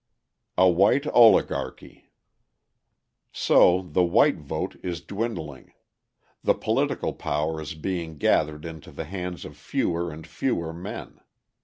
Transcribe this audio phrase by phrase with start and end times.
[0.57, 2.09] A White Oligarchy
[3.31, 5.73] So the white vote is dwindling;
[6.41, 11.19] the political power is being gathered into the hands of fewer and fewer men.